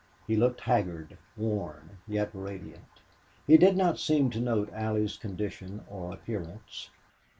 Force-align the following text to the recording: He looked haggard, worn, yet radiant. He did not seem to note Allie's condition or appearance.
He 0.25 0.35
looked 0.35 0.61
haggard, 0.61 1.15
worn, 1.37 1.99
yet 2.07 2.31
radiant. 2.33 2.89
He 3.45 3.55
did 3.55 3.77
not 3.77 3.99
seem 3.99 4.31
to 4.31 4.39
note 4.41 4.73
Allie's 4.73 5.15
condition 5.15 5.83
or 5.87 6.11
appearance. 6.11 6.89